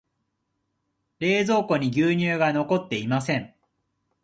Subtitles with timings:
[1.19, 3.53] 冷蔵庫に牛乳が残っていません。